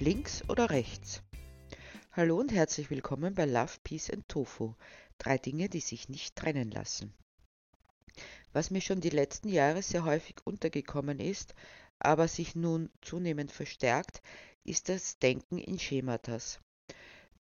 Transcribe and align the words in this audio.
links 0.00 0.42
oder 0.48 0.70
rechts? 0.70 1.22
Hallo 2.12 2.38
und 2.38 2.52
herzlich 2.52 2.88
willkommen 2.88 3.34
bei 3.34 3.44
Love, 3.44 3.74
Peace 3.84 4.08
and 4.08 4.26
Tofu. 4.28 4.72
Drei 5.18 5.36
Dinge, 5.36 5.68
die 5.68 5.80
sich 5.80 6.08
nicht 6.08 6.36
trennen 6.36 6.70
lassen. 6.70 7.12
Was 8.54 8.70
mir 8.70 8.80
schon 8.80 9.02
die 9.02 9.10
letzten 9.10 9.50
Jahre 9.50 9.82
sehr 9.82 10.06
häufig 10.06 10.36
untergekommen 10.44 11.20
ist, 11.20 11.54
aber 11.98 12.28
sich 12.28 12.56
nun 12.56 12.88
zunehmend 13.02 13.52
verstärkt, 13.52 14.22
ist 14.64 14.88
das 14.88 15.18
Denken 15.18 15.58
in 15.58 15.78
Schematas. 15.78 16.60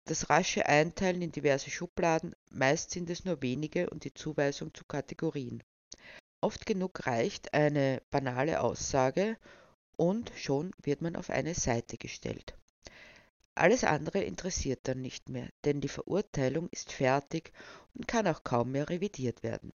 Das 0.05 0.31
rasche 0.31 0.65
Einteilen 0.65 1.21
in 1.21 1.31
diverse 1.31 1.69
Schubladen, 1.69 2.35
meist 2.49 2.89
sind 2.89 3.11
es 3.11 3.25
nur 3.25 3.43
wenige 3.43 3.91
und 3.91 4.05
die 4.05 4.13
Zuweisung 4.15 4.73
zu 4.73 4.85
Kategorien. 4.85 5.61
Oft 6.41 6.65
genug 6.65 7.05
reicht 7.05 7.53
eine 7.53 8.01
banale 8.09 8.61
Aussage 8.61 9.37
und 9.99 10.31
schon 10.37 10.71
wird 10.81 11.01
man 11.01 11.17
auf 11.17 11.29
eine 11.29 11.53
Seite 11.53 11.97
gestellt. 11.97 12.55
Alles 13.53 13.83
andere 13.83 14.23
interessiert 14.23 14.79
dann 14.83 15.01
nicht 15.01 15.27
mehr, 15.27 15.49
denn 15.65 15.81
die 15.81 15.89
Verurteilung 15.89 16.69
ist 16.69 16.93
fertig 16.93 17.51
und 17.93 18.07
kann 18.07 18.25
auch 18.27 18.45
kaum 18.45 18.71
mehr 18.71 18.87
revidiert 18.87 19.43
werden. 19.43 19.73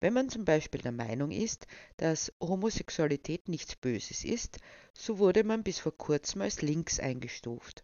Wenn 0.00 0.12
man 0.12 0.28
zum 0.28 0.44
Beispiel 0.44 0.82
der 0.82 0.92
Meinung 0.92 1.30
ist, 1.30 1.66
dass 1.96 2.30
Homosexualität 2.38 3.48
nichts 3.48 3.74
Böses 3.76 4.22
ist, 4.22 4.58
so 4.92 5.18
wurde 5.18 5.42
man 5.44 5.62
bis 5.62 5.78
vor 5.78 5.96
kurzem 5.96 6.42
als 6.42 6.60
links 6.60 7.00
eingestuft. 7.00 7.82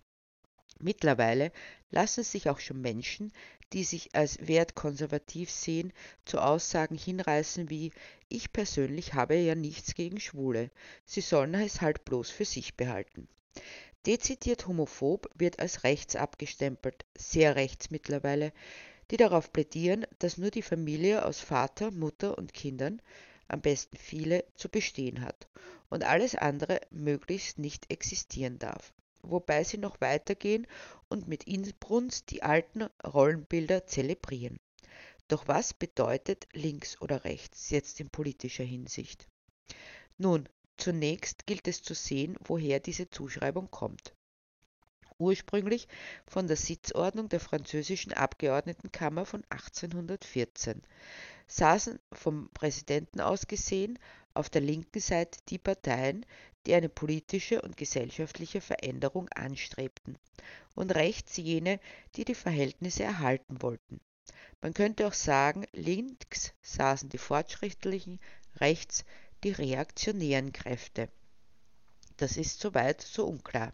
Mittlerweile 0.83 1.52
lassen 1.91 2.25
sich 2.25 2.48
auch 2.48 2.59
schon 2.59 2.80
Menschen, 2.80 3.33
die 3.75 3.84
sich 3.84 4.15
als 4.15 4.38
wertkonservativ 4.47 5.51
sehen, 5.51 5.93
zu 6.25 6.38
Aussagen 6.38 6.97
hinreißen 6.97 7.69
wie 7.69 7.93
Ich 8.30 8.52
persönlich 8.52 9.12
habe 9.12 9.37
ja 9.37 9.55
nichts 9.55 9.95
gegen 9.95 10.19
Schwule, 10.19 10.71
sie 11.04 11.21
sollen 11.21 11.52
es 11.54 11.82
halt 11.82 12.07
bloß 12.07 12.30
für 12.30 12.46
sich 12.46 12.77
behalten. 12.77 13.29
Dezidiert 14.07 14.66
homophob 14.66 15.29
wird 15.35 15.59
als 15.60 15.85
rechts 15.85 16.16
abgestempelt, 16.16 17.04
sehr 17.15 17.57
rechts 17.57 17.91
mittlerweile, 17.91 18.52
die 19.10 19.19
darauf 19.19 19.52
plädieren, 19.52 20.07
dass 20.19 20.38
nur 20.38 20.51
die 20.51 20.63
Familie 20.63 21.26
aus 21.26 21.41
Vater, 21.41 21.91
Mutter 21.91 22.38
und 22.38 22.54
Kindern, 22.54 23.02
am 23.49 23.60
besten 23.60 23.99
viele, 23.99 24.45
zu 24.57 24.71
bestehen 24.71 25.21
hat 25.21 25.47
und 25.91 26.04
alles 26.04 26.37
andere 26.37 26.80
möglichst 26.91 27.59
nicht 27.59 27.91
existieren 27.91 28.59
darf 28.59 28.95
wobei 29.23 29.65
sie 29.65 29.79
noch 29.79 30.01
weitergehen 30.01 30.66
und 31.09 31.29
mit 31.29 31.45
Inbrunst 31.45 32.30
die 32.30 32.43
alten 32.43 32.88
Rollenbilder 33.04 33.87
zelebrieren. 33.87 34.59
Doch 35.29 35.46
was 35.46 35.74
bedeutet 35.74 36.49
links 36.52 37.01
oder 37.01 37.24
rechts 37.24 37.71
jetzt 37.71 38.01
in 38.01 38.10
politischer 38.10 38.65
Hinsicht? 38.65 39.29
Nun, 40.18 40.48
zunächst 40.76 41.46
gilt 41.46 41.68
es 41.68 41.82
zu 41.82 41.95
sehen, 41.95 42.37
woher 42.41 42.80
diese 42.80 43.10
Zuschreibung 43.10 43.71
kommt. 43.71 44.15
Ursprünglich 45.18 45.87
von 46.26 46.46
der 46.46 46.57
Sitzordnung 46.57 47.29
der 47.29 47.41
französischen 47.41 48.13
Abgeordnetenkammer 48.13 49.26
von 49.26 49.45
1814 49.51 50.82
saßen 51.46 52.01
vom 52.13 52.48
Präsidenten 52.54 53.21
aus 53.21 53.46
gesehen 53.46 53.98
auf 54.35 54.48
der 54.48 54.63
linken 54.63 55.01
Seite 55.01 55.38
die 55.48 55.59
Parteien, 55.59 56.24
die 56.66 56.75
eine 56.75 56.89
politische 56.89 57.63
und 57.63 57.77
gesellschaftliche 57.77 58.61
Veränderung 58.61 59.29
anstrebten, 59.30 60.19
und 60.75 60.95
rechts 60.95 61.37
jene, 61.37 61.80
die 62.16 62.25
die 62.25 62.35
Verhältnisse 62.35 63.03
erhalten 63.03 63.63
wollten. 63.63 64.00
Man 64.61 64.75
könnte 64.75 65.06
auch 65.06 65.15
sagen, 65.15 65.66
links 65.72 66.53
saßen 66.62 67.09
die 67.09 67.19
fortschrittlichen, 67.19 68.21
rechts 68.56 69.05
die 69.43 69.53
reaktionären 69.53 70.53
Kräfte. 70.53 71.09
Das 72.19 72.37
ist 72.37 72.61
soweit 72.61 73.00
so 73.00 73.27
unklar. 73.27 73.72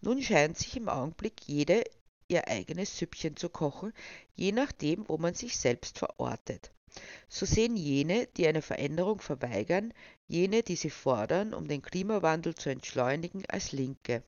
Nun 0.00 0.22
scheint 0.22 0.58
sich 0.58 0.76
im 0.76 0.88
Augenblick 0.88 1.40
jede 1.46 1.84
ihr 2.28 2.48
eigenes 2.48 2.96
Süppchen 2.96 3.36
zu 3.36 3.48
kochen, 3.48 3.92
je 4.34 4.52
nachdem, 4.52 5.08
wo 5.08 5.18
man 5.18 5.34
sich 5.34 5.56
selbst 5.56 5.98
verortet. 5.98 6.72
So 7.28 7.46
sehen 7.46 7.76
jene, 7.76 8.26
die 8.36 8.46
eine 8.46 8.62
Veränderung 8.62 9.20
verweigern, 9.20 9.94
jene, 10.32 10.62
die 10.62 10.76
sie 10.76 10.90
fordern, 10.90 11.52
um 11.52 11.68
den 11.68 11.82
Klimawandel 11.82 12.54
zu 12.54 12.70
entschleunigen, 12.70 13.44
als 13.48 13.72
Linke, 13.72 14.22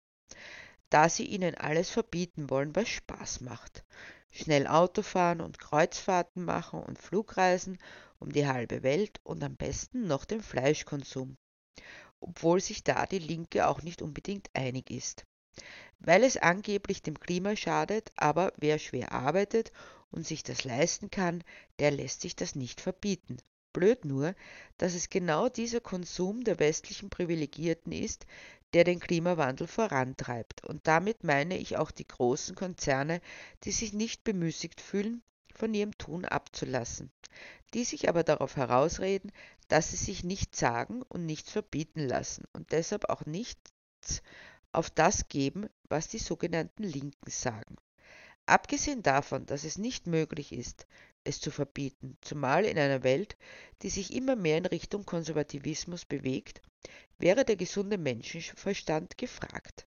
da 0.91 1.09
sie 1.09 1.25
ihnen 1.25 1.55
alles 1.55 1.89
verbieten 1.89 2.51
wollen, 2.51 2.77
was 2.77 2.89
Spaß 2.89 3.41
macht. 3.41 3.85
Schnell 4.31 4.67
Auto 4.67 5.01
fahren 5.01 5.41
und 5.41 5.59
Kreuzfahrten 5.59 6.45
machen 6.45 6.83
und 6.83 6.99
Flugreisen 6.99 7.79
um 8.19 8.31
die 8.31 8.47
halbe 8.47 8.83
Welt 8.83 9.19
und 9.23 9.43
am 9.43 9.57
besten 9.57 10.07
noch 10.07 10.27
den 10.27 10.43
Fleischkonsum, 10.43 11.39
obwohl 12.21 12.61
sich 12.61 12.85
da 12.85 13.07
die 13.07 13.19
Linke 13.19 13.67
auch 13.67 13.81
nicht 13.81 14.03
unbedingt 14.03 14.51
einig 14.53 14.91
ist. 14.91 15.25
Weil 16.01 16.23
es 16.23 16.37
angeblich 16.37 17.01
dem 17.01 17.19
Klima 17.19 17.57
schadet, 17.57 18.13
aber 18.17 18.53
wer 18.59 18.79
schwer 18.79 19.13
arbeitet 19.13 19.73
und 20.11 20.27
sich 20.27 20.43
das 20.43 20.65
leisten 20.65 21.11
kann, 21.11 21.43
der 21.79 21.93
lässt 21.93 22.21
sich 22.21 22.37
das 22.37 22.55
nicht 22.55 22.83
verbieten. 22.83 23.39
Blöd 23.75 24.07
nur, 24.07 24.35
dass 24.79 24.95
es 24.95 25.11
genau 25.11 25.51
dieser 25.51 25.81
Konsum 25.81 26.45
der 26.45 26.59
westlichen 26.59 27.11
Privilegierten 27.11 27.93
ist, 27.93 28.25
der 28.73 28.85
den 28.85 29.01
Klimawandel 29.01 29.67
vorantreibt. 29.67 30.65
Und 30.65 30.87
damit 30.87 31.23
meine 31.25 31.59
ich 31.59 31.77
auch 31.77 31.91
die 31.91 32.09
großen 32.09 32.55
Konzerne, 32.55 33.21
die 33.65 33.73
sich 33.73 33.93
nicht 33.93 34.25
bemüßigt 34.25 34.81
fühlen, 34.81 35.23
von 35.55 35.75
ihrem 35.75 35.97
Tun 35.99 36.25
abzulassen, 36.25 37.13
die 37.75 37.85
sich 37.85 38.09
aber 38.09 38.25
darauf 38.25 38.57
herausreden, 38.57 39.31
dass 39.69 39.91
sie 39.91 39.97
sich 39.97 40.25
nichts 40.25 40.59
sagen 40.59 41.03
und 41.03 41.27
nichts 41.27 41.51
verbieten 41.51 42.01
lassen 42.01 42.45
und 42.53 42.73
deshalb 42.73 43.09
auch 43.09 43.27
nichts 43.27 44.23
auf 44.73 44.91
das 44.91 45.29
geben, 45.29 45.69
was 45.89 46.09
die 46.09 46.19
sogenannten 46.19 46.83
Linken 46.83 47.31
sagen. 47.31 47.77
Abgesehen 48.47 49.03
davon, 49.03 49.47
dass 49.47 49.65
es 49.65 49.79
nicht 49.79 50.07
möglich 50.07 50.53
ist, 50.53 50.87
es 51.25 51.41
zu 51.41 51.51
verbieten, 51.51 52.17
zumal 52.21 52.65
in 52.65 52.79
einer 52.79 53.03
Welt, 53.03 53.37
die 53.83 53.91
sich 53.91 54.15
immer 54.15 54.37
mehr 54.37 54.59
in 54.59 54.67
Richtung 54.67 55.05
Konservativismus 55.05 56.05
bewegt, 56.05 56.63
wäre 57.19 57.45
der 57.45 57.57
gesunde 57.57 57.99
Menschenverstand 57.99 59.19
gefragt. 59.19 59.87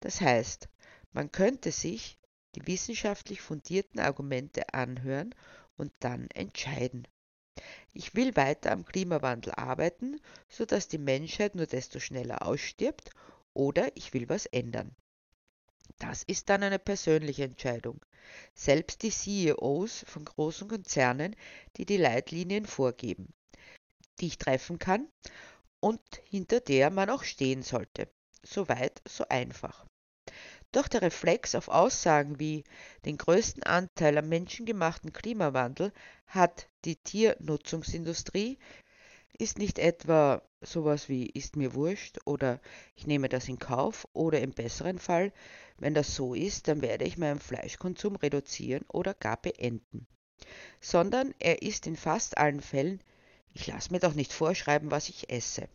Das 0.00 0.20
heißt, 0.20 0.68
man 1.12 1.32
könnte 1.32 1.72
sich 1.72 2.18
die 2.54 2.66
wissenschaftlich 2.66 3.40
fundierten 3.40 4.00
Argumente 4.00 4.72
anhören 4.74 5.34
und 5.76 5.92
dann 6.00 6.28
entscheiden. 6.30 7.06
Ich 7.92 8.14
will 8.14 8.36
weiter 8.36 8.72
am 8.72 8.84
Klimawandel 8.84 9.52
arbeiten, 9.54 10.20
sodass 10.48 10.88
die 10.88 10.98
Menschheit 10.98 11.54
nur 11.54 11.66
desto 11.66 12.00
schneller 12.00 12.46
ausstirbt, 12.46 13.10
oder 13.54 13.90
ich 13.96 14.12
will 14.12 14.28
was 14.28 14.44
ändern. 14.46 14.94
Das 15.98 16.22
ist 16.22 16.48
dann 16.48 16.62
eine 16.62 16.78
persönliche 16.78 17.44
Entscheidung. 17.44 18.04
Selbst 18.54 19.02
die 19.02 19.10
CEOs 19.10 20.04
von 20.06 20.24
großen 20.24 20.68
Konzernen, 20.68 21.36
die 21.76 21.86
die 21.86 21.96
Leitlinien 21.96 22.66
vorgeben, 22.66 23.32
die 24.20 24.26
ich 24.26 24.38
treffen 24.38 24.78
kann 24.78 25.08
und 25.80 26.00
hinter 26.24 26.60
der 26.60 26.90
man 26.90 27.10
auch 27.10 27.24
stehen 27.24 27.62
sollte. 27.62 28.08
So 28.42 28.68
weit, 28.68 29.00
so 29.06 29.26
einfach. 29.28 29.86
Doch 30.72 30.88
der 30.88 31.02
Reflex 31.02 31.54
auf 31.54 31.68
Aussagen 31.68 32.38
wie 32.38 32.64
den 33.04 33.16
größten 33.16 33.62
Anteil 33.62 34.18
am 34.18 34.28
menschengemachten 34.28 35.12
Klimawandel 35.12 35.92
hat 36.26 36.68
die 36.84 36.96
Tiernutzungsindustrie 36.96 38.58
ist 39.38 39.58
nicht 39.58 39.78
etwa 39.78 40.42
sowas 40.66 41.08
wie 41.08 41.26
ist 41.26 41.56
mir 41.56 41.74
wurscht 41.74 42.18
oder 42.24 42.60
ich 42.94 43.06
nehme 43.06 43.28
das 43.28 43.48
in 43.48 43.58
Kauf 43.58 44.06
oder 44.12 44.40
im 44.40 44.52
besseren 44.52 44.98
Fall, 44.98 45.32
wenn 45.78 45.94
das 45.94 46.14
so 46.14 46.34
ist, 46.34 46.68
dann 46.68 46.82
werde 46.82 47.04
ich 47.04 47.18
meinen 47.18 47.40
Fleischkonsum 47.40 48.16
reduzieren 48.16 48.84
oder 48.88 49.14
gar 49.14 49.36
beenden. 49.36 50.06
Sondern 50.80 51.34
er 51.38 51.62
ist 51.62 51.86
in 51.86 51.96
fast 51.96 52.38
allen 52.38 52.60
Fällen, 52.60 53.00
ich 53.52 53.66
lasse 53.66 53.92
mir 53.92 54.00
doch 54.00 54.14
nicht 54.14 54.32
vorschreiben, 54.32 54.90
was 54.90 55.08
ich 55.08 55.30
esse. 55.30 55.68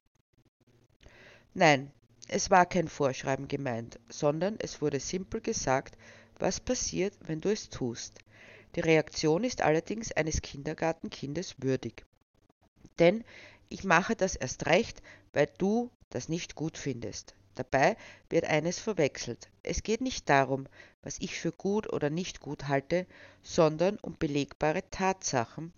Nein, 1.53 1.91
es 2.27 2.49
war 2.49 2.65
kein 2.65 2.87
Vorschreiben 2.87 3.47
gemeint, 3.47 3.99
sondern 4.09 4.55
es 4.59 4.81
wurde 4.81 4.99
simpel 4.99 5.41
gesagt, 5.41 5.97
was 6.39 6.59
passiert, 6.59 7.13
wenn 7.21 7.41
du 7.41 7.51
es 7.51 7.69
tust. 7.69 8.19
Die 8.75 8.79
Reaktion 8.79 9.43
ist 9.43 9.61
allerdings 9.61 10.11
eines 10.11 10.41
Kindergartenkindes 10.41 11.55
würdig. 11.61 12.05
Denn 12.99 13.23
ich 13.71 13.83
mache 13.83 14.15
das 14.15 14.35
erst 14.35 14.65
recht, 14.65 15.01
weil 15.33 15.49
du 15.57 15.89
das 16.09 16.29
nicht 16.29 16.55
gut 16.55 16.77
findest. 16.77 17.35
Dabei 17.55 17.97
wird 18.29 18.45
eines 18.45 18.79
verwechselt. 18.79 19.49
Es 19.63 19.83
geht 19.83 20.01
nicht 20.01 20.29
darum, 20.29 20.67
was 21.01 21.19
ich 21.19 21.39
für 21.39 21.51
gut 21.51 21.91
oder 21.91 22.09
nicht 22.09 22.39
gut 22.39 22.67
halte, 22.67 23.07
sondern 23.41 23.97
um 24.01 24.15
belegbare 24.17 24.89
Tatsachen 24.89 25.73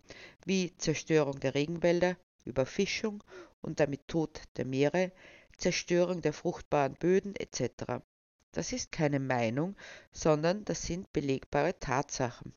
wie 0.46 0.76
Zerstörung 0.78 1.40
der 1.40 1.56
Regenwälder, 1.56 2.18
Überfischung 2.46 3.24
und 3.62 3.80
damit 3.80 4.08
Tod 4.08 4.42
der 4.58 4.66
Meere, 4.66 5.12
Zerstörung 5.58 6.22
der 6.22 6.34
fruchtbaren 6.34 6.94
Böden 6.96 7.36
etc. 7.36 8.02
Das 8.52 8.72
ist 8.72 8.92
keine 8.92 9.20
Meinung, 9.20 9.76
sondern 10.12 10.66
das 10.66 10.84
sind 10.84 11.12
belegbare 11.14 11.80
Tatsachen. 11.80 12.54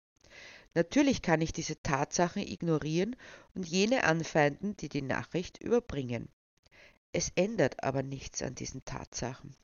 Natürlich 0.76 1.23
kann 1.23 1.40
ich 1.40 1.55
diese 1.55 1.82
Tatsachen 1.82 2.43
ignorieren 2.43 3.17
und 3.55 3.67
jene 3.67 4.05
anfeinden, 4.05 4.76
die 4.76 4.90
die 4.90 5.00
Nachricht 5.00 5.56
überbringen. 5.56 6.28
Es 7.12 7.32
ändert 7.34 7.82
aber 7.82 8.02
nichts 8.02 8.43
an 8.43 8.55
diesen 8.55 8.84
Tatsachen. 8.84 9.56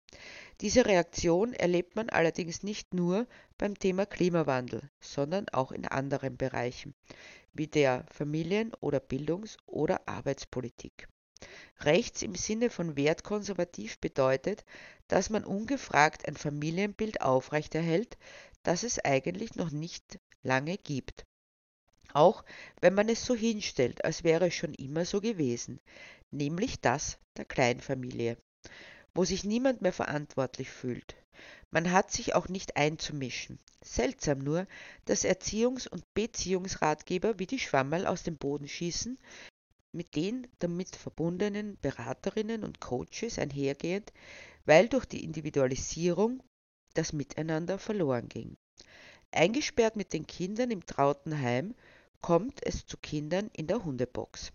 Diese 0.63 0.87
Reaktion 0.87 1.53
erlebt 1.53 1.97
man 1.97 2.09
allerdings 2.09 2.63
nicht 2.63 2.95
nur 2.95 3.27
beim 3.59 3.79
Thema 3.79 4.07
Klimawandel, 4.07 4.89
sondern 5.01 5.51
auch 5.51 5.71
in 5.71 5.85
anderen 5.85 6.39
Bereichen, 6.39 6.95
wie 7.53 7.67
der 7.67 8.07
Familien- 8.11 8.73
oder 8.81 8.99
Bildungs- 8.99 9.59
oder 9.67 10.09
Arbeitspolitik. 10.09 11.09
Rechts 11.81 12.23
im 12.23 12.37
Sinne 12.37 12.71
von 12.71 12.97
wertkonservativ 12.97 13.99
bedeutet, 13.99 14.65
dass 15.09 15.29
man 15.29 15.45
ungefragt 15.45 16.27
ein 16.27 16.39
Familienbild 16.39 17.21
aufrechterhält, 17.21 18.17
das 18.63 18.83
es 18.83 18.99
eigentlich 18.99 19.57
noch 19.57 19.71
nicht 19.71 20.19
lange 20.43 20.79
gibt. 20.79 21.25
Auch 22.13 22.45
wenn 22.81 22.95
man 22.95 23.09
es 23.09 23.25
so 23.25 23.35
hinstellt, 23.35 24.05
als 24.05 24.25
wäre 24.25 24.49
es 24.49 24.55
schon 24.55 24.75
immer 24.75 25.05
so 25.05 25.21
gewesen, 25.21 25.81
nämlich 26.31 26.81
das 26.81 27.19
der 27.37 27.45
Kleinfamilie, 27.45 28.37
wo 29.15 29.25
sich 29.25 29.45
niemand 29.45 29.81
mehr 29.81 29.93
verantwortlich 29.93 30.71
fühlt. 30.71 31.17
Man 31.71 31.91
hat 31.91 32.13
sich 32.13 32.35
auch 32.35 32.49
nicht 32.49 32.77
einzumischen. 32.77 33.59
Seltsam 33.83 34.41
nur, 34.41 34.67
dass 35.07 35.25
Erziehungs- 35.25 35.89
und 35.89 36.05
Beziehungsratgeber 36.15 37.39
wie 37.39 37.47
die 37.47 37.59
Schwammerl 37.59 38.07
aus 38.07 38.23
dem 38.23 38.37
Boden 38.37 38.69
schießen, 38.69 39.19
mit 39.93 40.15
den 40.15 40.47
damit 40.59 40.95
verbundenen 40.95 41.79
Beraterinnen 41.81 42.65
und 42.65 42.81
Coaches 42.81 43.39
einhergehend, 43.39 44.13
weil 44.65 44.89
durch 44.89 45.07
die 45.07 45.25
Individualisierung 45.25 46.43
das 46.95 47.13
Miteinander 47.13 47.79
verloren 47.79 48.29
ging. 48.29 48.57
Eingesperrt 49.33 49.97
mit 49.97 50.13
den 50.13 50.27
Kindern 50.27 50.71
im 50.71 50.85
trauten 50.85 51.41
Heim 51.41 51.75
kommt 52.21 52.61
es 52.65 52.87
zu 52.87 52.99
Kindern 52.99 53.51
in 53.55 53.67
der 53.67 53.83
Hundebox. 53.85 54.53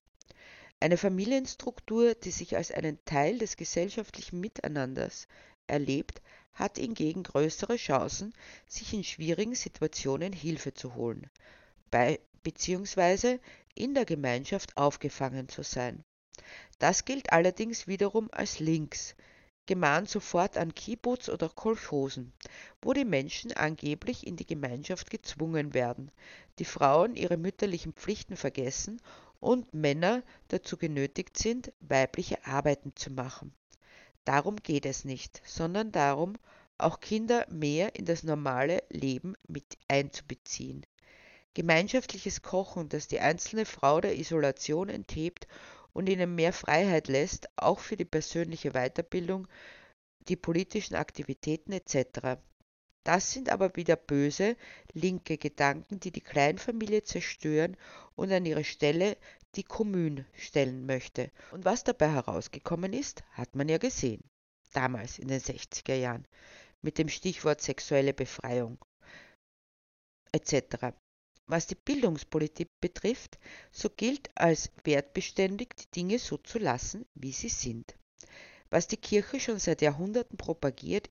Eine 0.80 0.98
Familienstruktur, 0.98 2.14
die 2.14 2.30
sich 2.30 2.56
als 2.56 2.72
einen 2.72 3.04
Teil 3.04 3.40
des 3.40 3.58
gesellschaftlichen 3.58 4.40
Miteinanders 4.40 5.28
erlebt, 5.66 6.22
hat 6.54 6.78
hingegen 6.78 7.24
größere 7.24 7.76
Chancen, 7.76 8.34
sich 8.68 8.94
in 8.94 9.04
schwierigen 9.04 9.56
Situationen 9.56 10.32
Hilfe 10.32 10.76
zu 10.76 10.94
holen, 10.94 11.30
bei, 11.90 12.20
beziehungsweise 12.44 13.40
in 13.74 13.96
der 13.96 14.06
Gemeinschaft 14.06 14.78
aufgefangen 14.78 15.50
zu 15.50 15.64
sein. 15.64 16.04
Das 16.78 17.04
gilt 17.06 17.34
allerdings 17.34 17.88
wiederum 17.88 18.30
als 18.32 18.60
links, 18.60 19.16
gemahnt 19.68 20.10
sofort 20.10 20.58
an 20.58 20.74
Kibbutz 20.74 21.30
oder 21.30 21.50
Kolchosen, 21.50 22.34
wo 22.81 22.94
die 22.94 23.06
Menschen 23.06 23.54
angeblich 23.54 24.25
in 24.25 24.38
die 24.38 24.48
Gemeinschaft 24.48 25.12
gezwungen 25.12 25.75
werden, 25.75 26.10
die 26.58 26.66
Frauen 26.66 27.16
ihre 27.16 27.38
mütterlichen 27.38 27.94
Pflichten 27.94 28.38
vergessen 28.38 29.00
und 29.40 29.74
Männer 29.74 30.24
dazu 30.48 30.78
genötigt 30.78 31.38
sind, 31.38 31.72
weibliche 31.81 32.44
Arbeiten 32.46 32.94
zu 32.96 33.12
machen. 33.12 33.54
Darum 34.25 34.56
geht 34.56 34.86
es 34.86 35.06
nicht, 35.06 35.42
sondern 35.46 35.92
darum, 35.92 36.38
auch 36.78 37.00
Kinder 37.00 37.46
mehr 37.50 37.96
in 37.96 38.06
das 38.06 38.24
normale 38.24 38.84
Leben 38.90 39.36
mit 39.48 39.78
einzubeziehen. 39.88 40.86
Gemeinschaftliches 41.54 42.44
Kochen, 42.44 42.88
das 42.88 43.08
die 43.08 43.19
einzelne 43.19 43.66
Frau 43.66 44.00
der 44.00 44.18
Isolation 44.18 44.90
enthebt 44.90 45.48
und 45.98 46.08
ihnen 46.08 46.36
mehr 46.36 46.54
Freiheit 46.54 47.08
lässt, 47.08 47.50
auch 47.56 47.80
für 47.80 47.98
die 47.98 48.06
persönliche 48.06 48.74
Weiterbildung, 48.74 49.48
die 50.28 50.36
politischen 50.36 50.94
Aktivitäten 50.94 51.72
etc. 51.72 52.40
Das 53.04 53.32
sind 53.32 53.50
aber 53.50 53.76
wieder 53.76 53.96
böse, 53.96 54.58
linke 54.94 55.40
Gedanken, 55.40 56.00
die 56.00 56.12
die 56.12 56.22
Kleinfamilie 56.22 57.02
zerstören 57.02 57.76
und 58.16 58.32
an 58.32 58.46
ihre 58.46 58.64
Stelle 58.64 59.18
die 59.56 59.64
Kommune 59.64 60.28
stellen 60.36 60.86
möchte. 60.86 61.32
Und 61.50 61.66
was 61.66 61.84
dabei 61.84 62.12
herausgekommen 62.12 62.94
ist, 62.94 63.24
hat 63.32 63.56
man 63.56 63.68
ja 63.68 63.80
gesehen. 63.80 64.22
Damals 64.74 65.18
in 65.18 65.30
den 65.30 65.42
60er 65.42 65.96
Jahren 65.96 66.28
mit 66.84 67.00
dem 67.00 67.10
Stichwort 67.10 67.60
sexuelle 67.60 68.14
Befreiung 68.14 68.78
etc. 70.32 70.94
Was 71.48 71.66
die 71.66 71.76
Bildungspolitik 71.76 72.70
betrifft, 72.82 73.40
so 73.72 73.90
gilt 73.90 74.30
als 74.36 74.70
wertbeständig, 74.84 75.76
die 75.78 75.92
Dinge 75.92 76.20
so 76.20 76.38
zu 76.38 76.60
lassen, 76.60 77.06
wie 77.16 77.32
sie 77.32 77.50
sind. 77.50 77.96
Was 78.70 78.88
die 78.88 78.98
Kirche 78.98 79.40
schon 79.40 79.58
seit 79.58 79.82
Jahrhunderten 79.82 80.38
propagiert, 80.38 81.10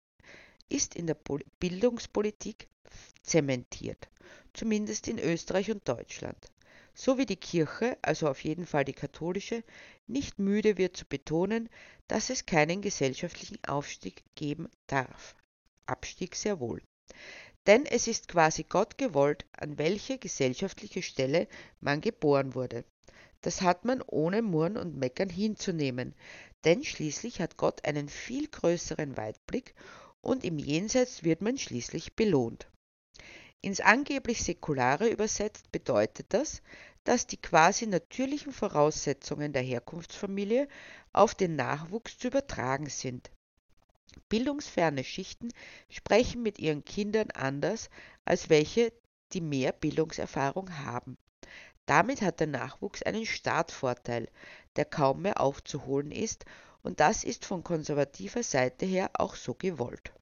ist 0.69 0.94
in 0.94 1.06
der 1.06 1.17
Bildungspolitik 1.59 2.69
zementiert, 3.23 4.09
zumindest 4.53 5.09
in 5.09 5.19
Österreich 5.19 5.71
und 5.71 5.88
Deutschland. 5.88 6.37
So 6.93 7.17
wie 7.17 7.27
die 7.27 7.37
Kirche, 7.37 7.97
also 8.03 8.29
auf 8.29 8.44
jeden 8.44 8.67
Fall 8.67 8.85
die 8.85 8.93
katholische, 8.93 9.65
nicht 10.06 10.39
müde 10.39 10.77
wird 10.77 10.97
zu 10.97 11.06
betonen, 11.06 11.69
dass 12.09 12.31
es 12.31 12.47
keinen 12.47 12.82
gesellschaftlichen 12.82 13.59
Aufstieg 13.67 14.23
geben 14.35 14.69
darf. 14.87 15.35
Abstieg 15.87 16.37
sehr 16.37 16.61
wohl. 16.61 16.82
Denn 17.67 17.85
es 17.85 18.07
ist 18.07 18.29
quasi 18.29 18.63
Gott 18.63 18.97
gewollt, 18.97 19.45
an 19.53 19.79
welche 19.79 20.19
gesellschaftliche 20.19 21.03
Stelle 21.03 21.49
man 21.81 22.01
geboren 22.01 22.55
wurde. 22.55 22.85
Das 23.41 23.61
hat 23.61 23.85
man 23.85 24.03
ohne 24.03 24.43
Murren 24.43 24.77
und 24.77 24.97
Meckern 24.97 25.29
hinzunehmen, 25.29 26.15
denn 26.65 26.85
schließlich 26.85 27.41
hat 27.41 27.57
Gott 27.57 27.85
einen 27.85 28.09
viel 28.09 28.49
größeren 28.49 29.17
Weitblick 29.17 29.75
und 30.21 30.45
im 30.45 30.59
Jenseits 30.59 31.23
wird 31.23 31.43
man 31.43 31.59
schließlich 31.59 32.15
belohnt. 32.17 32.69
Ins 33.63 33.81
angeblich 33.81 34.43
Säkulare 34.43 35.09
übersetzt 35.09 35.73
bedeutet 35.73 36.27
das, 36.31 36.63
dass 37.05 37.27
die 37.27 37.37
quasi 37.37 37.87
natürlichen 37.87 38.53
Voraussetzungen 38.53 39.53
der 39.53 39.63
Herkunftsfamilie 39.63 40.69
auf 41.13 41.35
den 41.35 41.57
Nachwuchs 41.57 42.19
zu 42.19 42.29
übertragen 42.29 42.89
sind. 42.89 43.31
Bildungsferne 44.29 45.05
Schichten 45.05 45.51
sprechen 45.89 46.43
mit 46.43 46.59
ihren 46.59 46.85
Kindern 46.85 47.31
anders 47.33 47.91
als 48.25 48.51
welche, 48.51 48.93
die 49.33 49.41
mehr 49.41 49.73
Bildungserfahrung 49.73 50.79
haben. 50.79 51.17
Damit 51.87 52.23
hat 52.23 52.41
der 52.41 52.49
Nachwuchs 52.49 53.03
einen 53.03 53.27
Startvorteil, 53.27 54.29
der 54.77 54.85
kaum 54.85 55.23
mehr 55.23 55.41
aufzuholen 55.41 56.11
ist, 56.11 56.45
und 56.83 57.01
das 57.01 57.25
ist 57.25 57.45
von 57.45 57.65
konservativer 57.65 58.43
Seite 58.43 58.87
her 58.87 59.11
auch 59.15 59.35
so 59.35 59.55
gewollt. 59.55 60.13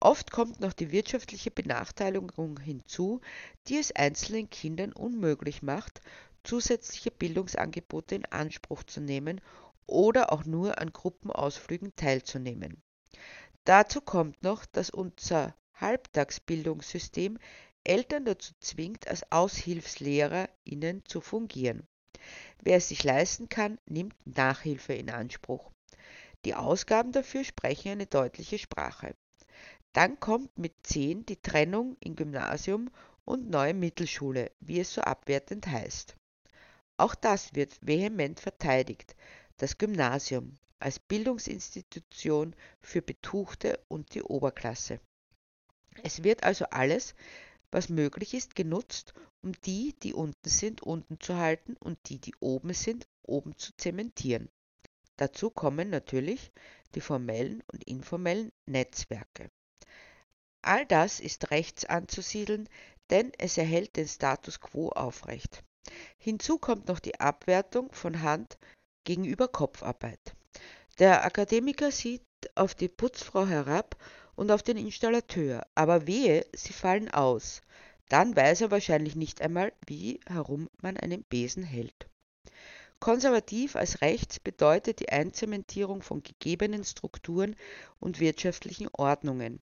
Oft 0.00 0.30
kommt 0.30 0.60
noch 0.60 0.72
die 0.72 0.92
wirtschaftliche 0.92 1.50
Benachteiligung 1.50 2.60
hinzu, 2.60 3.20
die 3.66 3.78
es 3.78 3.90
einzelnen 3.90 4.48
Kindern 4.48 4.92
unmöglich 4.92 5.62
macht, 5.62 6.00
zusätzliche 6.44 7.10
Bildungsangebote 7.10 8.14
in 8.14 8.24
Anspruch 8.26 8.84
zu 8.84 9.00
nehmen 9.00 9.40
oder 9.86 10.32
auch 10.32 10.44
nur 10.44 10.78
an 10.80 10.92
Gruppenausflügen 10.92 11.96
teilzunehmen. 11.96 12.80
Dazu 13.64 14.00
kommt 14.00 14.42
noch, 14.42 14.66
dass 14.66 14.90
unser 14.90 15.54
Halbtagsbildungssystem 15.74 17.38
Eltern 17.84 18.24
dazu 18.24 18.52
zwingt, 18.60 19.08
als 19.08 19.30
AushilfslehrerInnen 19.30 21.04
zu 21.04 21.20
fungieren. 21.20 21.86
Wer 22.62 22.76
es 22.76 22.88
sich 22.88 23.04
leisten 23.04 23.48
kann, 23.48 23.78
nimmt 23.86 24.14
Nachhilfe 24.26 24.94
in 24.94 25.10
Anspruch. 25.10 25.70
Die 26.44 26.54
Ausgaben 26.54 27.12
dafür 27.12 27.44
sprechen 27.44 27.92
eine 27.92 28.06
deutliche 28.06 28.58
Sprache. 28.58 29.14
Dann 29.92 30.20
kommt 30.20 30.56
mit 30.58 30.74
10 30.84 31.26
die 31.26 31.40
Trennung 31.40 31.96
in 32.00 32.14
Gymnasium 32.14 32.90
und 33.24 33.50
neue 33.50 33.74
Mittelschule, 33.74 34.50
wie 34.60 34.80
es 34.80 34.94
so 34.94 35.00
abwertend 35.00 35.66
heißt. 35.66 36.16
Auch 36.96 37.14
das 37.14 37.54
wird 37.54 37.78
vehement 37.80 38.40
verteidigt, 38.40 39.14
das 39.56 39.78
Gymnasium 39.78 40.54
als 40.78 40.98
Bildungsinstitution 40.98 42.54
für 42.80 43.02
Betuchte 43.02 43.80
und 43.88 44.14
die 44.14 44.22
Oberklasse. 44.22 45.00
Es 46.02 46.22
wird 46.22 46.44
also 46.44 46.66
alles, 46.66 47.14
was 47.70 47.88
möglich 47.88 48.34
ist, 48.34 48.54
genutzt, 48.54 49.14
um 49.42 49.52
die, 49.62 49.94
die 50.02 50.14
unten 50.14 50.48
sind, 50.48 50.82
unten 50.82 51.20
zu 51.20 51.36
halten 51.36 51.76
und 51.76 51.98
die, 52.08 52.18
die 52.18 52.34
oben 52.40 52.72
sind, 52.72 53.06
oben 53.22 53.56
zu 53.56 53.72
zementieren. 53.76 54.48
Dazu 55.16 55.50
kommen 55.50 55.90
natürlich 55.90 56.52
die 56.94 57.00
formellen 57.00 57.62
und 57.72 57.84
informellen 57.84 58.52
Netzwerke. 58.66 59.50
All 60.62 60.86
das 60.86 61.20
ist 61.20 61.50
rechts 61.50 61.84
anzusiedeln, 61.84 62.68
denn 63.10 63.32
es 63.38 63.58
erhält 63.58 63.96
den 63.96 64.08
Status 64.08 64.60
quo 64.60 64.90
aufrecht. 64.90 65.64
Hinzu 66.18 66.58
kommt 66.58 66.88
noch 66.88 67.00
die 67.00 67.18
Abwertung 67.20 67.92
von 67.92 68.22
Hand 68.22 68.58
gegenüber 69.04 69.48
Kopfarbeit. 69.48 70.36
Der 70.98 71.24
Akademiker 71.24 71.92
sieht 71.92 72.22
auf 72.56 72.74
die 72.74 72.88
Putzfrau 72.88 73.46
herab 73.46 73.96
und 74.34 74.50
auf 74.50 74.64
den 74.64 74.76
Installateur, 74.76 75.64
aber 75.76 76.08
wehe, 76.08 76.44
sie 76.52 76.72
fallen 76.72 77.08
aus. 77.08 77.62
Dann 78.08 78.34
weiß 78.34 78.62
er 78.62 78.70
wahrscheinlich 78.72 79.14
nicht 79.14 79.40
einmal, 79.40 79.72
wie 79.86 80.18
herum 80.26 80.68
man 80.82 80.96
einen 80.96 81.22
Besen 81.22 81.62
hält. 81.62 82.08
Konservativ 82.98 83.76
als 83.76 84.00
rechts 84.00 84.40
bedeutet 84.40 84.98
die 84.98 85.10
Einzementierung 85.10 86.02
von 86.02 86.24
gegebenen 86.24 86.82
Strukturen 86.82 87.54
und 88.00 88.18
wirtschaftlichen 88.18 88.88
Ordnungen. 88.92 89.60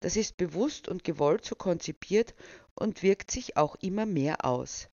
Das 0.00 0.16
ist 0.16 0.36
bewusst 0.36 0.88
und 0.88 1.04
gewollt 1.04 1.44
so 1.44 1.54
konzipiert 1.54 2.34
und 2.74 3.04
wirkt 3.04 3.30
sich 3.30 3.56
auch 3.56 3.76
immer 3.76 4.04
mehr 4.04 4.44
aus. 4.44 4.88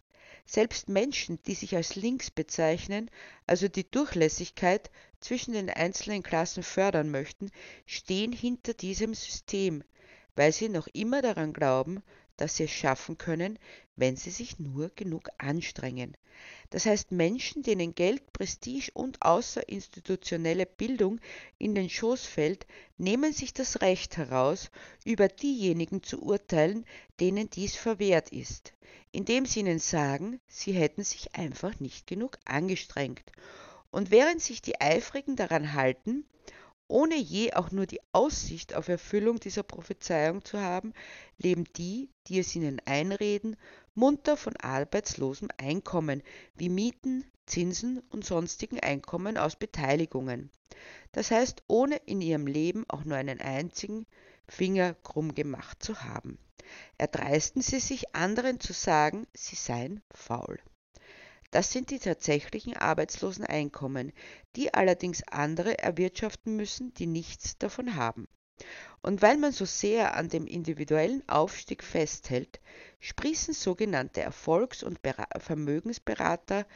Selbst 0.50 0.88
Menschen, 0.88 1.38
die 1.46 1.52
sich 1.54 1.76
als 1.76 1.94
links 1.94 2.30
bezeichnen, 2.30 3.10
also 3.46 3.68
die 3.68 3.88
Durchlässigkeit 3.88 4.90
zwischen 5.20 5.52
den 5.52 5.68
einzelnen 5.68 6.22
Klassen 6.22 6.62
fördern 6.62 7.10
möchten, 7.10 7.50
stehen 7.84 8.32
hinter 8.32 8.72
diesem 8.72 9.12
System, 9.12 9.84
weil 10.36 10.52
sie 10.52 10.70
noch 10.70 10.86
immer 10.86 11.20
daran 11.20 11.52
glauben, 11.52 12.02
dass 12.38 12.56
sie 12.56 12.64
es 12.64 12.70
schaffen 12.70 13.18
können, 13.18 13.58
wenn 13.96 14.16
sie 14.16 14.30
sich 14.30 14.58
nur 14.58 14.90
genug 14.96 15.28
anstrengen. 15.36 16.16
Das 16.70 16.86
heißt, 16.86 17.12
Menschen, 17.12 17.62
denen 17.62 17.94
Geld, 17.94 18.32
Prestige 18.32 18.90
und 18.94 19.20
außerinstitutionelle 19.22 20.66
Bildung 20.66 21.20
in 21.58 21.74
den 21.74 21.90
Schoß 21.90 22.24
fällt, 22.24 22.66
nehmen 22.96 23.32
sich 23.32 23.52
das 23.52 23.80
Recht 23.80 24.16
heraus, 24.16 24.70
über 25.04 25.28
diejenigen 25.28 26.02
zu 26.02 26.22
urteilen, 26.22 26.86
denen 27.20 27.50
dies 27.50 27.74
verwehrt 27.74 28.30
ist, 28.30 28.72
indem 29.10 29.46
sie 29.46 29.60
ihnen 29.60 29.80
sagen, 29.80 30.40
sie 30.46 30.72
hätten 30.72 31.02
sich 31.02 31.34
einfach 31.34 31.80
nicht 31.80 32.06
genug 32.06 32.38
angestrengt. 32.44 33.32
Und 33.90 34.10
während 34.10 34.40
sich 34.40 34.62
die 34.62 34.80
Eifrigen 34.80 35.34
daran 35.34 35.72
halten, 35.72 36.24
ohne 36.88 37.16
je 37.16 37.52
auch 37.52 37.70
nur 37.70 37.86
die 37.86 38.00
Aussicht 38.12 38.74
auf 38.74 38.88
Erfüllung 38.88 39.38
dieser 39.38 39.62
Prophezeiung 39.62 40.44
zu 40.44 40.58
haben, 40.58 40.94
leben 41.36 41.64
die, 41.76 42.10
die 42.26 42.38
es 42.38 42.54
ihnen 42.56 42.80
einreden, 42.86 43.56
munter 43.94 44.36
von 44.36 44.56
arbeitslosem 44.56 45.48
Einkommen 45.58 46.22
wie 46.54 46.68
Mieten, 46.68 47.24
Zinsen 47.46 48.00
und 48.10 48.24
sonstigen 48.24 48.80
Einkommen 48.80 49.36
aus 49.36 49.56
Beteiligungen. 49.56 50.50
Das 51.12 51.30
heißt, 51.30 51.62
ohne 51.66 51.96
in 51.96 52.20
ihrem 52.20 52.46
Leben 52.46 52.84
auch 52.88 53.04
nur 53.04 53.16
einen 53.16 53.40
einzigen 53.40 54.06
Finger 54.46 54.94
krumm 55.02 55.34
gemacht 55.34 55.82
zu 55.82 56.02
haben. 56.02 56.38
Erdreisten 56.98 57.62
sie 57.62 57.80
sich 57.80 58.14
anderen 58.14 58.60
zu 58.60 58.72
sagen, 58.72 59.26
sie 59.34 59.56
seien 59.56 60.02
faul. 60.10 60.58
Das 61.50 61.72
sind 61.72 61.90
die 61.90 61.98
tatsächlichen 61.98 62.76
arbeitslosen 62.76 63.44
Einkommen, 63.44 64.12
die 64.54 64.74
allerdings 64.74 65.22
andere 65.28 65.78
erwirtschaften 65.78 66.56
müssen, 66.56 66.92
die 66.94 67.06
nichts 67.06 67.56
davon 67.56 67.94
haben. 67.94 68.28
Und 69.02 69.22
weil 69.22 69.38
man 69.38 69.52
so 69.52 69.64
sehr 69.64 70.14
an 70.14 70.28
dem 70.28 70.46
individuellen 70.46 71.26
Aufstieg 71.28 71.84
festhält, 71.84 72.60
sprießen 73.00 73.54
sogenannte 73.54 74.20
Erfolgs- 74.20 74.82
und 74.82 75.00
Vermögensberater 75.38 76.66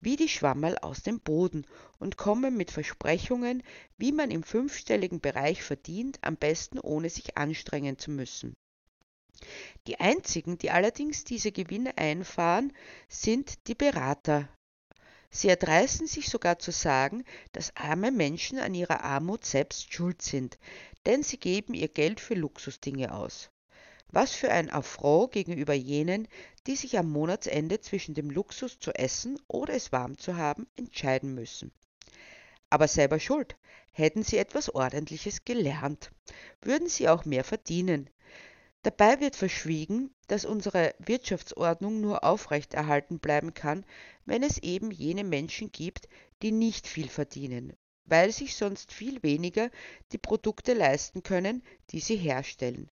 wie 0.00 0.16
die 0.16 0.28
Schwammerl 0.28 0.78
aus 0.78 1.02
dem 1.02 1.20
Boden 1.20 1.66
und 1.98 2.16
kommen 2.16 2.56
mit 2.56 2.70
Versprechungen, 2.70 3.62
wie 3.96 4.12
man 4.12 4.30
im 4.30 4.42
fünfstelligen 4.42 5.20
Bereich 5.20 5.62
verdient, 5.62 6.18
am 6.22 6.36
besten 6.36 6.78
ohne 6.78 7.10
sich 7.10 7.36
anstrengen 7.36 7.98
zu 7.98 8.10
müssen. 8.10 8.54
Die 9.86 10.00
einzigen, 10.00 10.58
die 10.58 10.70
allerdings 10.70 11.24
diese 11.24 11.52
Gewinne 11.52 11.96
einfahren, 11.98 12.72
sind 13.08 13.66
die 13.68 13.74
Berater. 13.74 14.48
Sie 15.30 15.48
erdreisten 15.48 16.06
sich 16.06 16.28
sogar 16.28 16.60
zu 16.60 16.70
sagen, 16.70 17.24
dass 17.52 17.74
arme 17.76 18.12
Menschen 18.12 18.58
an 18.58 18.72
ihrer 18.74 19.02
Armut 19.02 19.44
selbst 19.44 19.92
schuld 19.92 20.22
sind, 20.22 20.58
denn 21.06 21.24
sie 21.24 21.38
geben 21.38 21.74
ihr 21.74 21.88
Geld 21.88 22.20
für 22.20 22.34
Luxusdinge 22.34 23.12
aus. 23.12 23.50
Was 24.08 24.32
für 24.32 24.52
ein 24.52 24.70
Affront 24.70 25.32
gegenüber 25.32 25.74
jenen, 25.74 26.28
die 26.68 26.76
sich 26.76 26.96
am 26.96 27.10
Monatsende 27.10 27.80
zwischen 27.80 28.14
dem 28.14 28.30
Luxus 28.30 28.78
zu 28.78 28.92
essen 28.92 29.40
oder 29.48 29.74
es 29.74 29.90
warm 29.90 30.18
zu 30.18 30.36
haben 30.36 30.68
entscheiden 30.76 31.34
müssen. 31.34 31.72
Aber 32.70 32.86
selber 32.86 33.18
schuld. 33.18 33.56
Hätten 33.90 34.22
sie 34.22 34.38
etwas 34.38 34.74
Ordentliches 34.74 35.44
gelernt, 35.44 36.10
würden 36.60 36.88
sie 36.88 37.08
auch 37.08 37.24
mehr 37.24 37.44
verdienen, 37.44 38.10
Dabei 38.84 39.18
wird 39.18 39.34
verschwiegen, 39.34 40.14
dass 40.26 40.44
unsere 40.44 40.94
Wirtschaftsordnung 40.98 42.02
nur 42.02 42.22
aufrechterhalten 42.22 43.18
bleiben 43.18 43.54
kann, 43.54 43.86
wenn 44.26 44.42
es 44.42 44.58
eben 44.58 44.90
jene 44.90 45.24
Menschen 45.24 45.72
gibt, 45.72 46.06
die 46.42 46.52
nicht 46.52 46.86
viel 46.86 47.08
verdienen, 47.08 47.72
weil 48.04 48.30
sich 48.30 48.56
sonst 48.56 48.92
viel 48.92 49.22
weniger 49.22 49.70
die 50.12 50.18
Produkte 50.18 50.74
leisten 50.74 51.22
können, 51.22 51.62
die 51.90 52.00
sie 52.00 52.16
herstellen, 52.16 52.90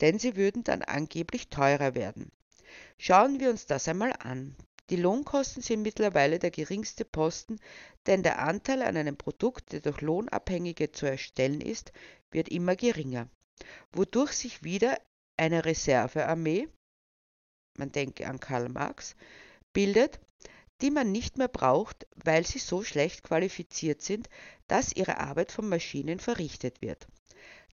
denn 0.00 0.20
sie 0.20 0.36
würden 0.36 0.62
dann 0.62 0.82
angeblich 0.82 1.48
teurer 1.48 1.96
werden. 1.96 2.30
Schauen 2.96 3.40
wir 3.40 3.50
uns 3.50 3.66
das 3.66 3.88
einmal 3.88 4.12
an. 4.20 4.54
Die 4.90 4.96
Lohnkosten 4.96 5.60
sind 5.60 5.82
mittlerweile 5.82 6.38
der 6.38 6.52
geringste 6.52 7.04
Posten, 7.04 7.58
denn 8.06 8.22
der 8.22 8.38
Anteil 8.38 8.80
an 8.82 8.96
einem 8.96 9.16
Produkt, 9.16 9.72
der 9.72 9.80
durch 9.80 10.02
Lohnabhängige 10.02 10.92
zu 10.92 11.06
erstellen 11.06 11.60
ist, 11.60 11.90
wird 12.30 12.48
immer 12.48 12.76
geringer, 12.76 13.28
wodurch 13.90 14.34
sich 14.34 14.62
wieder 14.62 14.96
eine 15.36 15.64
Reservearmee, 15.64 16.68
man 17.78 17.92
denke 17.92 18.26
an 18.26 18.40
Karl 18.40 18.68
Marx, 18.68 19.14
bildet, 19.72 20.20
die 20.80 20.90
man 20.90 21.12
nicht 21.12 21.38
mehr 21.38 21.48
braucht, 21.48 22.06
weil 22.16 22.44
sie 22.46 22.58
so 22.58 22.82
schlecht 22.82 23.22
qualifiziert 23.22 24.02
sind, 24.02 24.28
dass 24.66 24.92
ihre 24.92 25.18
Arbeit 25.18 25.52
von 25.52 25.68
Maschinen 25.68 26.18
verrichtet 26.18 26.82
wird. 26.82 27.06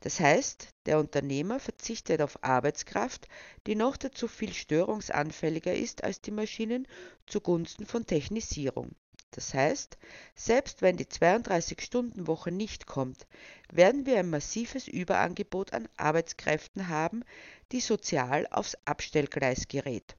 Das 0.02 0.20
heißt, 0.20 0.70
der 0.86 1.00
Unternehmer 1.00 1.60
verzichtet 1.60 2.22
auf 2.22 2.44
Arbeitskraft, 2.44 3.28
die 3.68 3.76
noch 3.76 3.98
dazu 3.98 4.28
viel 4.28 4.54
störungsanfälliger 4.54 5.74
ist 5.74 6.04
als 6.04 6.22
die 6.22 6.32
Maschinen, 6.32 6.88
zugunsten 7.26 7.86
von 7.86 8.06
Technisierung. 8.06 8.96
Das 9.32 9.54
heißt, 9.54 9.98
selbst 10.36 10.82
wenn 10.82 10.98
die 10.98 11.06
32-Stunden-Woche 11.06 12.52
nicht 12.52 12.88
kommt, 12.88 13.28
werden 13.72 14.06
wir 14.06 14.18
ein 14.18 14.30
massives 14.30 14.88
Überangebot 14.88 15.74
an 15.74 15.88
Arbeitskräften 15.98 16.88
haben, 16.88 17.24
die 17.72 17.80
sozial 17.80 18.48
aufs 18.48 18.76
Abstellgleis 18.86 19.68
gerät, 19.68 20.18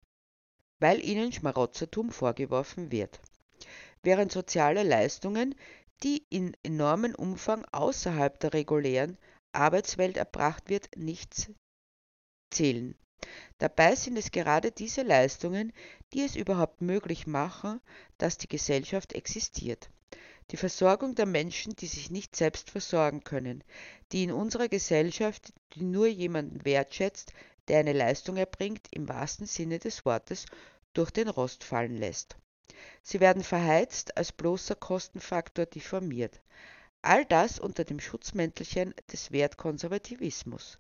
weil 0.79 1.05
ihnen 1.05 1.33
Schmarotzertum 1.33 2.13
vorgeworfen 2.13 2.93
wird. 2.93 3.21
Während 4.03 4.33
soziale 4.33 4.85
Leistungen, 4.85 5.55
die 6.03 6.25
in 6.31 6.57
enormem 6.63 7.15
Umfang 7.15 7.65
außerhalb 7.73 8.39
der 8.41 8.55
regulären 8.55 9.19
Arbeitswelt 9.53 10.17
erbracht 10.17 10.69
wird, 10.69 10.89
nichts 10.97 11.51
zählen. 12.51 12.97
Dabei 13.59 13.95
sind 13.95 14.17
es 14.17 14.31
gerade 14.31 14.73
diese 14.73 15.03
Leistungen, 15.03 15.73
die 16.13 16.23
es 16.23 16.37
überhaupt 16.37 16.81
möglich 16.81 17.27
machen, 17.27 17.81
dass 18.19 18.39
die 18.39 18.49
Gesellschaft 18.49 19.13
existiert. 19.13 19.91
Die 20.51 20.57
Versorgung 20.57 21.15
der 21.15 21.27
Menschen, 21.27 21.77
die 21.77 21.87
sich 21.87 22.11
nicht 22.11 22.35
selbst 22.35 22.71
versorgen 22.71 23.23
können, 23.23 23.63
die 24.11 24.25
in 24.25 24.33
unserer 24.33 24.69
Gesellschaft, 24.69 25.53
die 25.75 25.85
nur 25.85 26.09
jemanden 26.09 26.65
wertschätzt, 26.65 27.33
der 27.69 27.79
eine 27.79 27.93
Leistung 27.93 28.37
erbringt, 28.37 28.89
im 28.91 29.09
wahrsten 29.09 29.47
Sinne 29.47 29.79
des 29.79 30.05
Wortes 30.05 30.47
durch 30.93 31.13
den 31.13 31.29
Rost 31.29 31.63
fallen 31.63 31.97
lässt. 31.97 32.37
Sie 33.03 33.21
werden 33.21 33.45
verheizt, 33.45 34.17
als 34.17 34.33
bloßer 34.33 34.75
Kostenfaktor 34.75 35.67
diffamiert. 35.67 36.41
All 37.01 37.25
das 37.25 37.61
unter 37.61 37.85
dem 37.85 38.01
Schutzmäntelchen 38.01 38.93
des 39.13 39.31
Wertkonservativismus. 39.31 40.80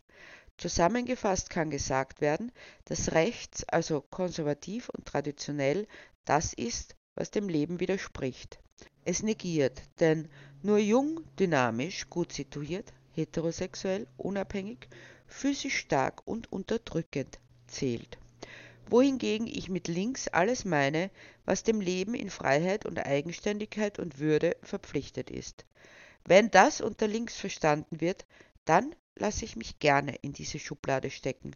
Zusammengefasst 0.60 1.48
kann 1.48 1.70
gesagt 1.70 2.20
werden, 2.20 2.52
dass 2.84 3.12
rechts, 3.12 3.64
also 3.64 4.02
konservativ 4.02 4.90
und 4.90 5.06
traditionell, 5.06 5.86
das 6.26 6.52
ist, 6.52 6.96
was 7.14 7.30
dem 7.30 7.48
Leben 7.48 7.80
widerspricht. 7.80 8.58
Es 9.06 9.22
negiert, 9.22 9.80
denn 10.00 10.28
nur 10.62 10.76
jung, 10.76 11.24
dynamisch, 11.38 12.10
gut 12.10 12.34
situiert, 12.34 12.92
heterosexuell, 13.14 14.06
unabhängig, 14.18 14.88
physisch 15.26 15.78
stark 15.78 16.26
und 16.26 16.52
unterdrückend 16.52 17.38
zählt. 17.66 18.18
Wohingegen 18.86 19.46
ich 19.46 19.70
mit 19.70 19.88
links 19.88 20.28
alles 20.28 20.66
meine, 20.66 21.10
was 21.46 21.62
dem 21.62 21.80
Leben 21.80 22.12
in 22.12 22.28
Freiheit 22.28 22.84
und 22.84 22.98
Eigenständigkeit 22.98 23.98
und 23.98 24.18
Würde 24.18 24.58
verpflichtet 24.62 25.30
ist. 25.30 25.64
Wenn 26.26 26.50
das 26.50 26.82
unter 26.82 27.08
links 27.08 27.36
verstanden 27.36 28.02
wird, 28.02 28.26
dann 28.66 28.94
lasse 29.20 29.44
ich 29.44 29.56
mich 29.56 29.78
gerne 29.78 30.16
in 30.16 30.32
diese 30.32 30.58
Schublade 30.58 31.10
stecken, 31.10 31.54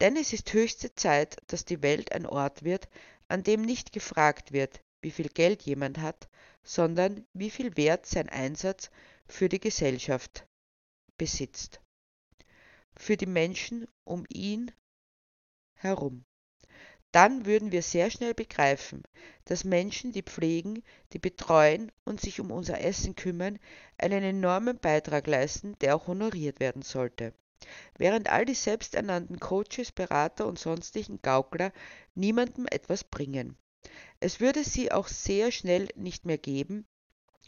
denn 0.00 0.16
es 0.16 0.32
ist 0.32 0.52
höchste 0.52 0.94
Zeit, 0.94 1.38
dass 1.48 1.64
die 1.64 1.82
Welt 1.82 2.12
ein 2.12 2.26
Ort 2.26 2.62
wird, 2.62 2.88
an 3.26 3.42
dem 3.42 3.62
nicht 3.62 3.92
gefragt 3.92 4.52
wird, 4.52 4.80
wie 5.00 5.10
viel 5.10 5.28
Geld 5.28 5.62
jemand 5.62 5.98
hat, 5.98 6.28
sondern 6.62 7.26
wie 7.32 7.50
viel 7.50 7.76
Wert 7.76 8.06
sein 8.06 8.28
Einsatz 8.28 8.90
für 9.26 9.48
die 9.48 9.60
Gesellschaft 9.60 10.46
besitzt, 11.16 11.80
für 12.96 13.16
die 13.16 13.26
Menschen 13.26 13.86
um 14.04 14.24
ihn 14.28 14.70
herum 15.74 16.24
dann 17.12 17.46
würden 17.46 17.72
wir 17.72 17.82
sehr 17.82 18.10
schnell 18.10 18.34
begreifen, 18.34 19.02
dass 19.46 19.64
Menschen, 19.64 20.12
die 20.12 20.22
pflegen, 20.22 20.82
die 21.12 21.18
betreuen 21.18 21.90
und 22.04 22.20
sich 22.20 22.40
um 22.40 22.50
unser 22.50 22.80
Essen 22.80 23.16
kümmern, 23.16 23.58
einen 23.96 24.22
enormen 24.22 24.78
Beitrag 24.78 25.26
leisten, 25.26 25.76
der 25.80 25.96
auch 25.96 26.06
honoriert 26.06 26.60
werden 26.60 26.82
sollte. 26.82 27.32
Während 27.96 28.30
all 28.30 28.44
die 28.44 28.54
selbsternannten 28.54 29.40
Coaches, 29.40 29.90
Berater 29.90 30.46
und 30.46 30.58
sonstigen 30.58 31.20
Gaukler 31.22 31.72
niemandem 32.14 32.66
etwas 32.70 33.04
bringen. 33.04 33.56
Es 34.20 34.40
würde 34.40 34.64
sie 34.64 34.92
auch 34.92 35.08
sehr 35.08 35.50
schnell 35.50 35.88
nicht 35.96 36.24
mehr 36.24 36.38
geben, 36.38 36.86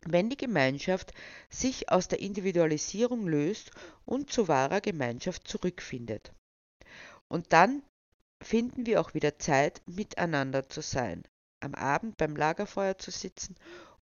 wenn 0.07 0.31
die 0.31 0.37
Gemeinschaft 0.37 1.13
sich 1.51 1.91
aus 1.91 2.09
der 2.09 2.21
Individualisierung 2.21 3.27
löst 3.27 3.71
und 4.07 4.33
zu 4.33 4.49
wahrer 4.49 4.81
Gemeinschaft 4.81 5.47
zurückfindet. 5.47 6.33
Und 7.29 7.53
dann 7.53 7.83
finden 8.43 8.87
wir 8.87 9.01
auch 9.01 9.15
wieder 9.15 9.39
Zeit, 9.39 9.83
miteinander 9.87 10.69
zu 10.69 10.81
sein. 10.81 11.25
am 11.61 11.75
Abend 11.75 12.17
beim 12.17 12.37
Lagerfeuer 12.37 12.97
zu 12.97 13.11
sitzen 13.11 13.55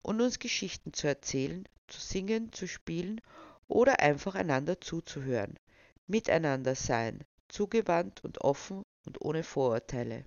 und 0.02 0.20
uns 0.20 0.38
Geschichten 0.38 0.92
zu 0.92 1.06
erzählen, 1.06 1.66
zu 1.88 2.00
singen, 2.00 2.52
zu 2.52 2.68
spielen 2.68 3.20
oder 3.66 4.00
einfach 4.00 4.34
einander 4.34 4.80
zuzuhören, 4.80 5.58
miteinander 6.06 6.74
sein, 6.74 7.24
zugewandt 7.48 8.22
und 8.24 8.42
offen 8.42 8.82
und 9.06 9.20
ohne 9.22 9.42
Vorurteile. 9.42 10.24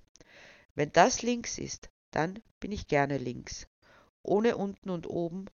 Wenn 0.74 0.92
das 0.92 1.22
links 1.22 1.58
ist, 1.58 1.88
dann 2.10 2.40
bin 2.58 2.72
ich 2.72 2.88
gerne 2.88 3.18
links, 3.18 3.66
ohne 4.22 4.56
unten 4.56 4.90
und 4.90 5.08
oben, 5.08 5.46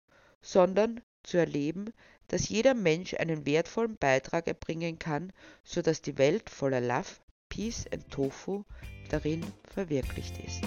sondern 0.42 1.00
zu 1.22 1.38
erleben, 1.38 1.92
dass 2.28 2.48
jeder 2.48 2.74
Mensch 2.74 3.14
einen 3.14 3.46
wertvollen 3.46 3.96
Beitrag 3.96 4.46
erbringen 4.46 4.98
kann, 4.98 5.32
so 5.62 5.82
dass 5.82 6.02
die 6.02 6.18
Welt 6.18 6.50
voller 6.50 6.80
Love, 6.80 7.16
Peace 7.54 7.84
und 7.92 8.10
Tofu 8.10 8.64
darin 9.10 9.44
verwirklicht 9.72 10.38
ist. 10.44 10.62